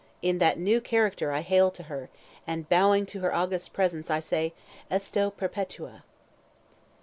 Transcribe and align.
in 0.23 0.39
that 0.39 0.57
new 0.57 0.81
character 0.81 1.31
I 1.31 1.41
hail 1.41 1.71
her! 1.85 2.09
and 2.47 2.67
bowing 2.67 3.05
to 3.05 3.19
her 3.19 3.35
august 3.35 3.71
presence, 3.71 4.09
I 4.09 4.19
say, 4.19 4.51
_Esto 4.89 5.31
perpetua! 5.37 6.03